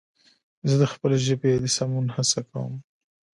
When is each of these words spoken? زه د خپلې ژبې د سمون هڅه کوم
زه 0.69 0.75
د 0.81 0.83
خپلې 0.93 1.17
ژبې 1.25 1.51
د 1.59 1.65
سمون 1.75 2.05
هڅه 2.15 2.39
کوم 2.49 2.73